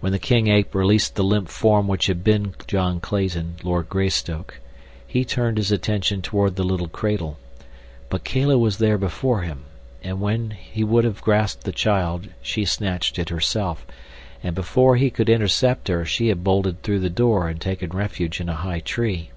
When 0.00 0.10
the 0.10 0.18
king 0.18 0.48
ape 0.48 0.74
released 0.74 1.14
the 1.14 1.22
limp 1.22 1.48
form 1.48 1.86
which 1.86 2.06
had 2.08 2.24
been 2.24 2.56
John 2.66 2.98
Clayton, 2.98 3.58
Lord 3.62 3.88
Greystoke, 3.88 4.58
he 5.06 5.24
turned 5.24 5.58
his 5.58 5.70
attention 5.70 6.22
toward 6.22 6.56
the 6.56 6.64
little 6.64 6.88
cradle; 6.88 7.38
but 8.08 8.24
Kala 8.24 8.58
was 8.58 8.78
there 8.78 8.98
before 8.98 9.42
him, 9.42 9.62
and 10.02 10.20
when 10.20 10.50
he 10.50 10.82
would 10.82 11.04
have 11.04 11.22
grasped 11.22 11.62
the 11.62 11.70
child 11.70 12.30
she 12.42 12.64
snatched 12.64 13.16
it 13.16 13.28
herself, 13.28 13.86
and 14.42 14.56
before 14.56 14.96
he 14.96 15.08
could 15.08 15.28
intercept 15.30 15.86
her 15.86 16.04
she 16.04 16.30
had 16.30 16.42
bolted 16.42 16.82
through 16.82 16.98
the 16.98 17.08
door 17.08 17.46
and 17.46 17.60
taken 17.60 17.90
refuge 17.90 18.40
in 18.40 18.48
a 18.48 18.56
high 18.56 18.80
tree. 18.80 19.30